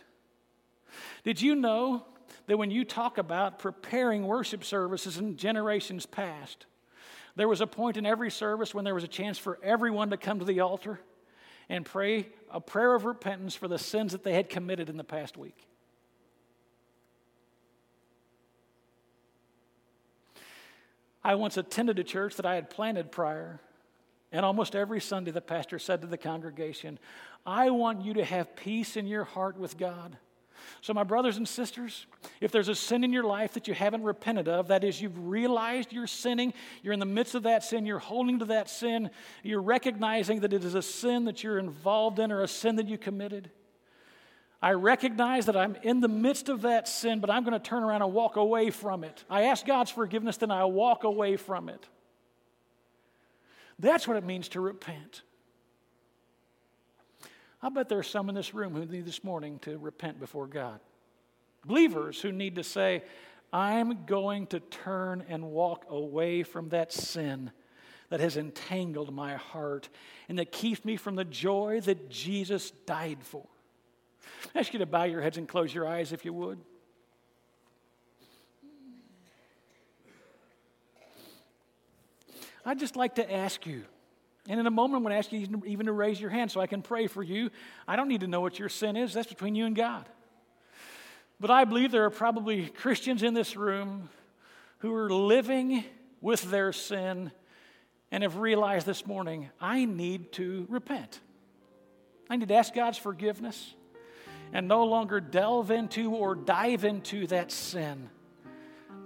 [1.23, 2.07] Did you know
[2.47, 6.67] that when you talk about preparing worship services in generations past,
[7.37, 10.17] there was a point in every service when there was a chance for everyone to
[10.17, 11.01] come to the altar
[11.69, 15.05] and pray a prayer of repentance for the sins that they had committed in the
[15.05, 15.67] past week.
[21.25, 23.61] I once attended a church that I had planted prior,
[24.31, 26.99] and almost every Sunday the pastor said to the congregation,
[27.47, 30.19] I want you to have peace in your heart with God.
[30.81, 32.07] So, my brothers and sisters,
[32.41, 35.19] if there's a sin in your life that you haven't repented of, that is, you've
[35.27, 39.11] realized you're sinning, you're in the midst of that sin, you're holding to that sin,
[39.43, 42.89] you're recognizing that it is a sin that you're involved in or a sin that
[42.89, 43.51] you committed.
[44.65, 47.83] I recognize that I'm in the midst of that sin, but I'm going to turn
[47.83, 49.23] around and walk away from it.
[49.29, 51.87] I ask God's forgiveness, then I walk away from it.
[53.79, 55.23] That's what it means to repent.
[57.65, 60.47] I bet there are some in this room who need this morning to repent before
[60.47, 60.81] God.
[61.65, 63.03] Believers who need to say,
[63.55, 67.51] I'm going to turn and walk away from that sin
[68.11, 69.89] that has entangled my heart
[70.29, 73.47] and that keeps me from the joy that Jesus died for.
[74.55, 76.59] I ask you to bow your heads and close your eyes if you would.
[82.67, 83.85] I'd just like to ask you
[84.49, 86.61] and in a moment, I'm going to ask you even to raise your hand so
[86.61, 87.51] I can pray for you.
[87.89, 90.09] I don't need to know what your sin is, that's between you and God.
[91.41, 94.09] But I believe there are probably Christians in this room
[94.79, 95.85] who are living
[96.21, 97.33] with their sin
[98.11, 101.21] and have realized this morning, I need to repent.
[102.31, 103.75] I need to ask God's forgiveness
[104.53, 108.09] and no longer delve into or dive into that sin.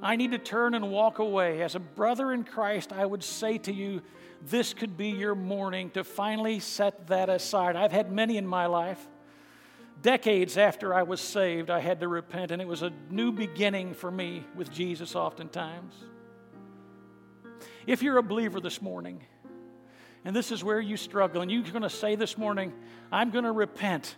[0.00, 1.62] I need to turn and walk away.
[1.62, 4.02] As a brother in Christ, I would say to you,
[4.46, 7.74] this could be your morning to finally set that aside.
[7.74, 9.08] I've had many in my life.
[10.00, 13.94] Decades after I was saved, I had to repent, and it was a new beginning
[13.94, 15.92] for me with Jesus, oftentimes.
[17.84, 19.24] If you're a believer this morning,
[20.24, 22.72] and this is where you struggle, and you're going to say this morning,
[23.10, 24.14] I'm going to repent.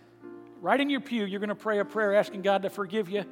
[0.61, 3.25] Right in your pew, you're going to pray a prayer asking God to forgive you.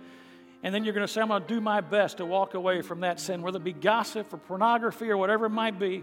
[0.62, 2.82] And then you're going to say, I'm going to do my best to walk away
[2.82, 6.02] from that sin, whether it be gossip or pornography or whatever it might be.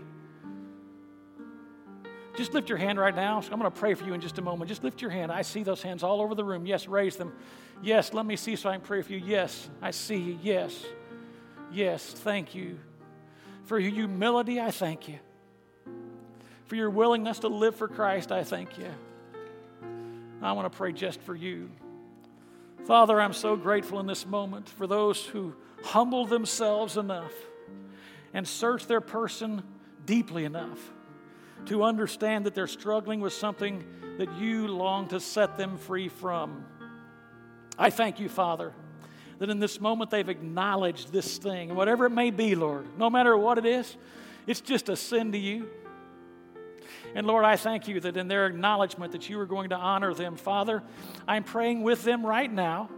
[2.38, 3.38] Just lift your hand right now.
[3.38, 4.68] I'm going to pray for you in just a moment.
[4.70, 5.32] Just lift your hand.
[5.32, 6.66] I see those hands all over the room.
[6.66, 7.34] Yes, raise them.
[7.82, 9.22] Yes, let me see so I can pray for you.
[9.26, 10.40] Yes, I see you.
[10.42, 10.86] Yes.
[11.72, 12.78] Yes, thank you.
[13.66, 15.20] For your humility, I thank you.
[16.66, 18.92] For your willingness to live for Christ, I thank you.
[20.42, 21.70] I want to pray just for you.
[22.86, 27.34] Father, I'm so grateful in this moment for those who humble themselves enough
[28.32, 29.64] and search their person
[30.06, 30.78] deeply enough
[31.66, 33.84] to understand that they're struggling with something
[34.20, 36.64] that you long to set them free from.
[37.76, 38.72] I thank you, Father,
[39.40, 43.36] that in this moment they've acknowledged this thing, whatever it may be, Lord, no matter
[43.36, 43.98] what it is,
[44.46, 45.68] it's just a sin to you.
[47.14, 50.14] And Lord, I thank you that in their acknowledgement that you are going to honor
[50.14, 50.36] them.
[50.36, 50.84] Father,
[51.28, 52.90] I'm praying with them right now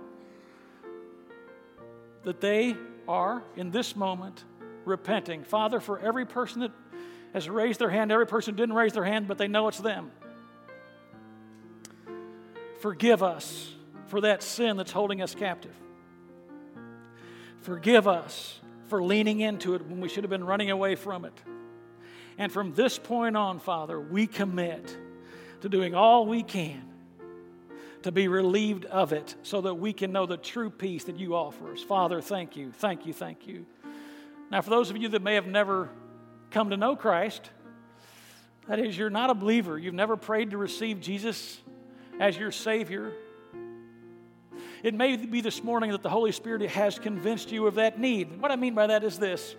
[2.24, 2.76] that they
[3.08, 4.44] are, in this moment,
[4.86, 5.44] repenting.
[5.44, 6.72] Father, for every person that
[7.34, 10.12] has raised their hand, every person didn't raise their hand, but they know it's them.
[12.80, 13.74] Forgive us
[14.08, 15.76] for that sin that's holding us captive.
[17.62, 21.34] Forgive us for leaning into it when we should have been running away from it.
[22.38, 24.96] And from this point on, Father, we commit
[25.62, 26.84] to doing all we can
[28.04, 31.36] to be relieved of it so that we can know the true peace that you
[31.36, 31.82] offer us.
[31.82, 33.66] Father, thank you, thank you, thank you.
[34.52, 35.90] Now, for those of you that may have never
[36.52, 37.50] come to know Christ,
[38.68, 41.60] that is, you're not a believer, you've never prayed to receive Jesus
[42.20, 43.14] as your Savior.
[44.84, 48.40] It may be this morning that the Holy Spirit has convinced you of that need.
[48.40, 49.56] What I mean by that is this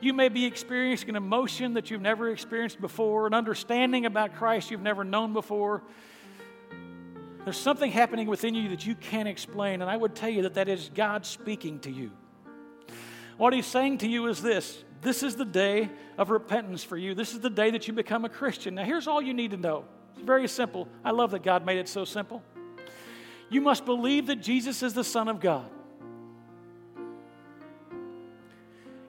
[0.00, 4.70] you may be experiencing an emotion that you've never experienced before, an understanding about Christ
[4.70, 5.82] you've never known before.
[7.44, 10.54] There's something happening within you that you can't explain, and I would tell you that
[10.54, 12.10] that is God speaking to you.
[13.36, 17.14] What He's saying to you is this this is the day of repentance for you.
[17.14, 18.74] This is the day that you become a Christian.
[18.74, 19.84] Now, here's all you need to know
[20.14, 20.88] it's very simple.
[21.04, 22.42] I love that God made it so simple.
[23.48, 25.70] You must believe that Jesus is the Son of God.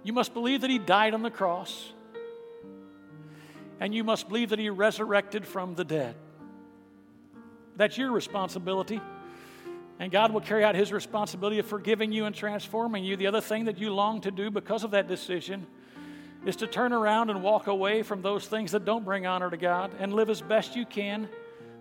[0.07, 1.91] You must believe that He died on the cross.
[3.81, 6.15] And you must believe that He resurrected from the dead.
[7.75, 9.01] That's your responsibility.
[9.99, 13.17] And God will carry out His responsibility of forgiving you and transforming you.
[13.17, 15.67] The other thing that you long to do because of that decision
[16.45, 19.57] is to turn around and walk away from those things that don't bring honor to
[19.57, 21.27] God and live as best you can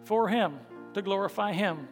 [0.03, 0.59] for Him,
[0.95, 1.87] to glorify Him,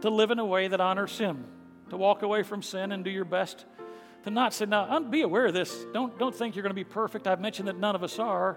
[0.00, 1.44] to live in a way that honors Him,
[1.90, 3.64] to walk away from sin and do your best
[4.24, 5.84] to not say, now, be aware of this.
[5.92, 7.26] Don't, don't think you're going to be perfect.
[7.26, 8.56] I've mentioned that none of us are,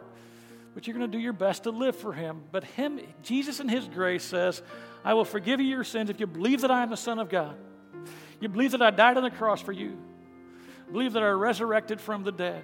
[0.74, 2.44] but you're going to do your best to live for Him.
[2.52, 4.62] But Him, Jesus in His grace says,
[5.04, 7.30] I will forgive you your sins if you believe that I am the Son of
[7.30, 7.56] God.
[8.40, 9.98] You believe that I died on the cross for you.
[10.92, 12.64] Believe that I resurrected from the dead.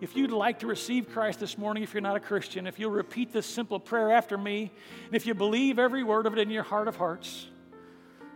[0.00, 2.90] If you'd like to receive Christ this morning, if you're not a Christian, if you'll
[2.90, 4.72] repeat this simple prayer after me,
[5.06, 7.46] and if you believe every word of it in your heart of hearts,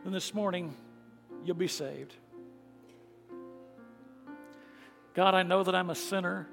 [0.05, 0.75] then this morning
[1.45, 2.15] you'll be saved.
[5.15, 6.49] God, I know that I'm a sinner.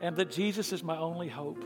[0.00, 1.64] And that Jesus is my only hope.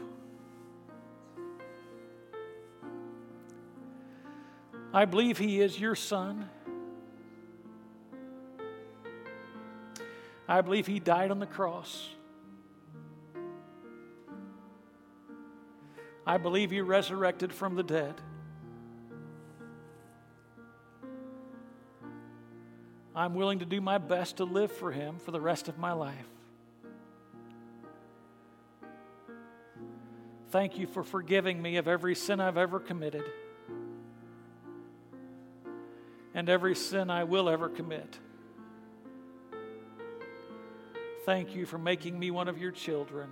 [4.92, 6.48] I believe He is your Son.
[10.48, 12.08] I believe He died on the cross.
[16.26, 18.14] I believe He resurrected from the dead.
[23.18, 25.90] I'm willing to do my best to live for Him for the rest of my
[25.90, 26.28] life.
[30.50, 33.24] Thank you for forgiving me of every sin I've ever committed
[36.32, 38.20] and every sin I will ever commit.
[41.26, 43.30] Thank you for making me one of your children.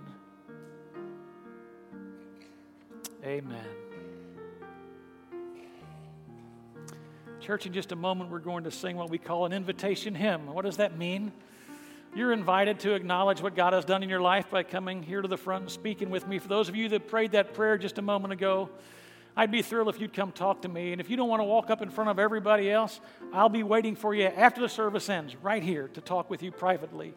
[3.23, 3.86] Amen.
[7.47, 10.47] Church, in just a moment, we're going to sing what we call an invitation hymn.
[10.47, 11.31] What does that mean?
[12.13, 15.29] You're invited to acknowledge what God has done in your life by coming here to
[15.29, 16.39] the front and speaking with me.
[16.39, 18.69] For those of you that prayed that prayer just a moment ago,
[19.33, 20.91] I'd be thrilled if you'd come talk to me.
[20.91, 22.99] And if you don't want to walk up in front of everybody else,
[23.31, 26.51] I'll be waiting for you after the service ends, right here, to talk with you
[26.51, 27.13] privately.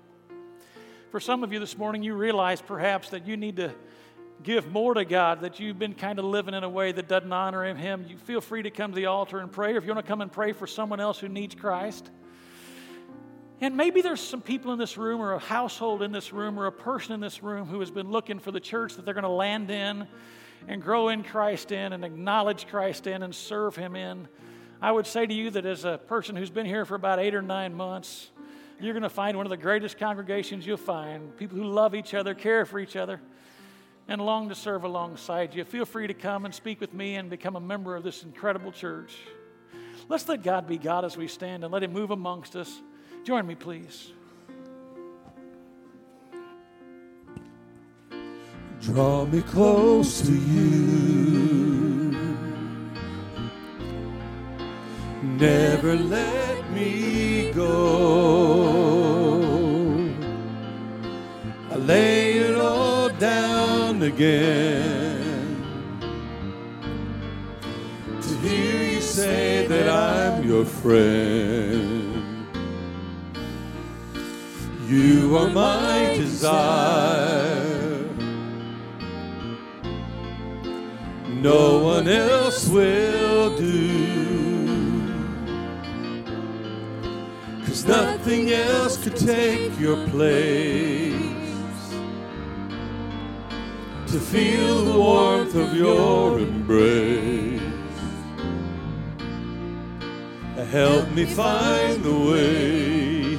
[1.10, 3.74] For some of you this morning, you realize perhaps that you need to
[4.42, 7.32] give more to God, that you've been kind of living in a way that doesn't
[7.32, 9.74] honor Him, you feel free to come to the altar and pray.
[9.74, 12.10] Or if you want to come and pray for someone else who needs Christ,
[13.60, 16.66] and maybe there's some people in this room, or a household in this room, or
[16.66, 19.22] a person in this room who has been looking for the church that they're going
[19.22, 20.08] to land in
[20.66, 24.28] and grow in Christ in and acknowledge Christ in and serve Him in.
[24.80, 27.34] I would say to you that as a person who's been here for about eight
[27.34, 28.30] or nine months,
[28.80, 31.36] you're going to find one of the greatest congregations you'll find.
[31.36, 33.20] People who love each other, care for each other
[34.10, 35.64] and long to serve alongside you.
[35.64, 38.72] Feel free to come and speak with me and become a member of this incredible
[38.72, 39.16] church.
[40.08, 42.82] Let's let God be God as we stand and let Him move amongst us.
[43.22, 44.10] Join me, please.
[48.80, 52.10] Draw me close to you.
[55.22, 58.80] Never let me go.
[61.70, 62.19] I lay
[64.02, 65.60] again
[68.22, 72.46] to hear you say that I'm your friend.
[74.88, 77.60] You are my desire.
[81.28, 84.20] No one else will do.
[87.66, 91.39] Cause nothing else could take your place.
[94.10, 97.60] To feel the warmth of your embrace.
[100.72, 103.38] Help me find the way.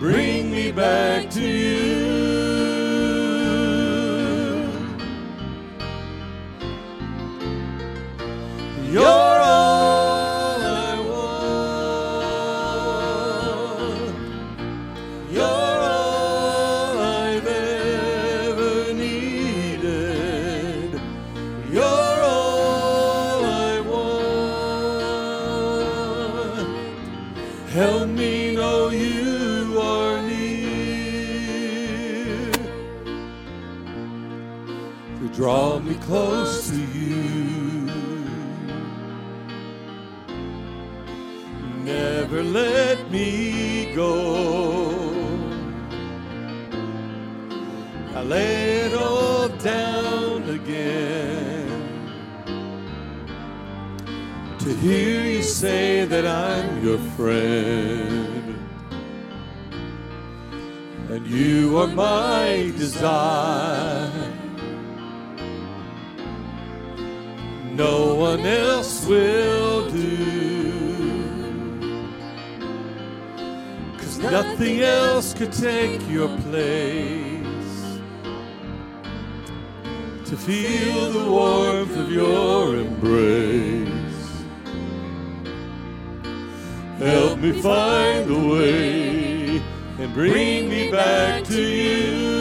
[0.00, 1.87] Bring me back to you.
[43.98, 44.14] Go.
[48.18, 51.66] I lay it all down again
[54.62, 58.54] to hear you say that I'm your friend.
[61.12, 64.32] And you are my desire.
[67.84, 69.67] No one else will
[74.30, 77.98] nothing else could take your place.
[80.26, 83.88] To feel the warmth of your embrace.
[86.98, 89.62] Help me find the way
[89.98, 92.38] and bring me back to you.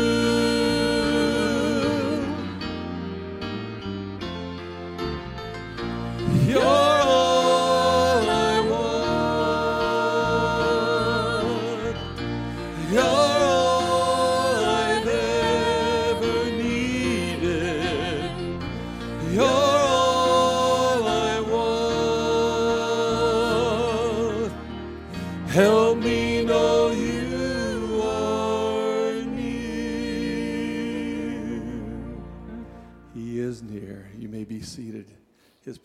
[6.48, 6.97] You're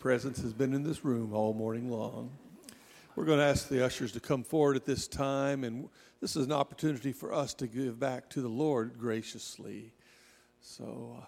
[0.03, 2.29] presence has been in this room all morning long.
[3.15, 5.87] We're going to ask the ushers to come forward at this time, and
[6.19, 9.93] this is an opportunity for us to give back to the Lord graciously.
[10.59, 11.25] So, uh,